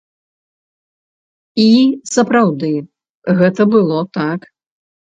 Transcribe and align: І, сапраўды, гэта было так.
І, 1.65 1.67
сапраўды, 2.17 2.73
гэта 3.43 3.71
было 3.77 3.97
так. 4.21 4.53